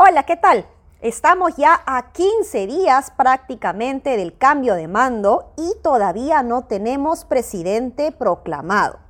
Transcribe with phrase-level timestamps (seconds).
[0.00, 0.64] Hola, ¿qué tal?
[1.00, 8.12] Estamos ya a 15 días prácticamente del cambio de mando y todavía no tenemos presidente
[8.12, 9.00] proclamado.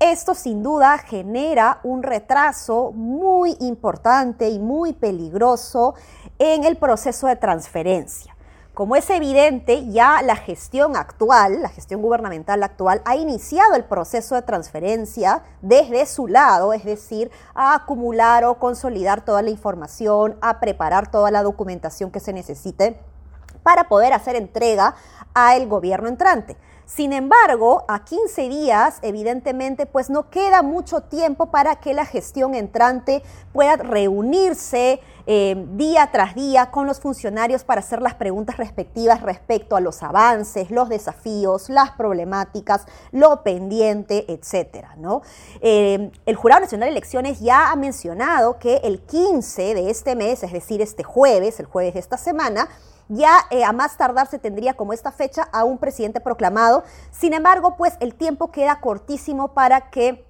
[0.00, 5.94] Esto sin duda genera un retraso muy importante y muy peligroso
[6.40, 8.33] en el proceso de transferencia.
[8.74, 14.34] Como es evidente, ya la gestión actual, la gestión gubernamental actual, ha iniciado el proceso
[14.34, 20.58] de transferencia desde su lado, es decir, a acumular o consolidar toda la información, a
[20.58, 22.98] preparar toda la documentación que se necesite
[23.62, 24.96] para poder hacer entrega
[25.34, 26.56] al gobierno entrante.
[26.86, 32.54] Sin embargo, a 15 días, evidentemente, pues no queda mucho tiempo para que la gestión
[32.54, 39.22] entrante pueda reunirse eh, día tras día con los funcionarios para hacer las preguntas respectivas
[39.22, 44.94] respecto a los avances, los desafíos, las problemáticas, lo pendiente, etcétera.
[44.98, 45.22] ¿no?
[45.62, 50.42] Eh, el Jurado Nacional de Elecciones ya ha mencionado que el 15 de este mes,
[50.42, 52.68] es decir, este jueves, el jueves de esta semana,
[53.08, 56.84] ya eh, a más tardar se tendría como esta fecha a un presidente proclamado.
[57.10, 60.24] Sin embargo, pues el tiempo queda cortísimo para que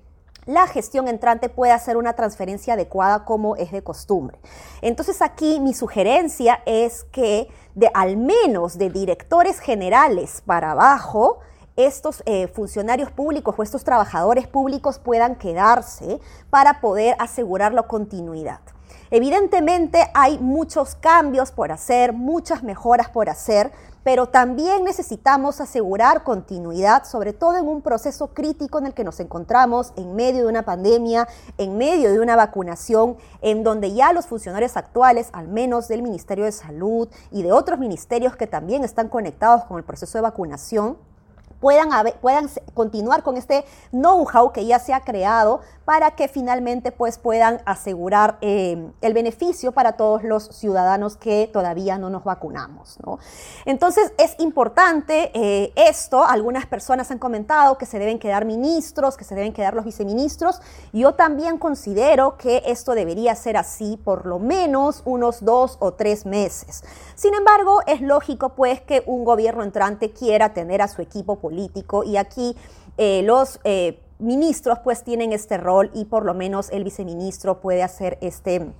[0.46, 4.38] la gestión entrante pueda hacer una transferencia adecuada como es de costumbre.
[4.82, 11.38] Entonces aquí mi sugerencia es que de al menos de directores generales para abajo,
[11.76, 18.60] estos eh, funcionarios públicos o estos trabajadores públicos puedan quedarse para poder asegurar la continuidad.
[19.10, 23.70] Evidentemente hay muchos cambios por hacer, muchas mejoras por hacer,
[24.02, 29.18] pero también necesitamos asegurar continuidad, sobre todo en un proceso crítico en el que nos
[29.18, 34.26] encontramos en medio de una pandemia, en medio de una vacunación, en donde ya los
[34.26, 39.08] funcionarios actuales, al menos del Ministerio de Salud y de otros ministerios que también están
[39.08, 40.98] conectados con el proceso de vacunación,
[41.64, 47.60] puedan, continuar con este know-how que ya se ha creado para que finalmente pues, puedan
[47.66, 52.98] asegurar eh, el beneficio para todos los ciudadanos que todavía no nos vacunamos.
[53.64, 59.24] Entonces es importante eh, esto, algunas personas han comentado que se deben quedar ministros, que
[59.24, 60.60] se deben quedar los viceministros,
[60.92, 66.24] yo también considero que esto debería ser así por lo menos unos dos o tres
[66.24, 66.84] meses.
[67.14, 72.04] Sin embargo, es lógico pues que un gobierno entrante quiera tener a su equipo político
[72.04, 72.56] y aquí
[72.96, 73.58] eh, los
[74.18, 78.72] ministros pues tienen este rol y por lo menos el viceministro puede hacer este,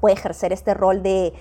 [0.00, 1.32] puede ejercer este rol de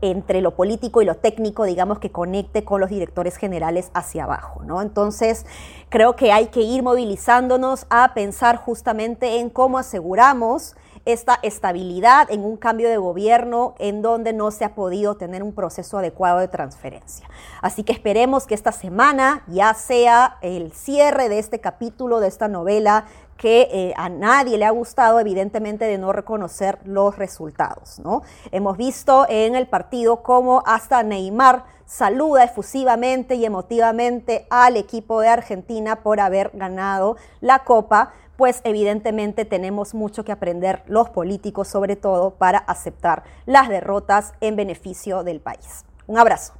[0.00, 4.62] entre lo político y lo técnico, digamos, que conecte con los directores generales hacia abajo,
[4.64, 4.80] ¿no?
[4.80, 5.44] Entonces,
[5.88, 10.76] creo que hay que ir movilizándonos a pensar justamente en cómo aseguramos
[11.08, 15.54] esta estabilidad en un cambio de gobierno en donde no se ha podido tener un
[15.54, 17.26] proceso adecuado de transferencia.
[17.62, 22.46] Así que esperemos que esta semana ya sea el cierre de este capítulo, de esta
[22.46, 23.06] novela
[23.38, 27.98] que eh, a nadie le ha gustado, evidentemente, de no reconocer los resultados.
[28.00, 28.22] ¿no?
[28.50, 35.28] Hemos visto en el partido cómo hasta Neymar saluda efusivamente y emotivamente al equipo de
[35.28, 41.96] Argentina por haber ganado la Copa, pues evidentemente tenemos mucho que aprender los políticos, sobre
[41.96, 45.84] todo para aceptar las derrotas en beneficio del país.
[46.06, 46.57] Un abrazo.